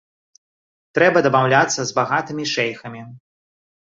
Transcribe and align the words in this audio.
Трэба 0.99 1.23
дамаўляцца 1.27 1.81
з 1.91 1.99
багатымі 1.99 2.43
шэйхамі. 2.57 3.01